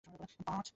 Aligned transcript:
পাঁচ 0.45 0.67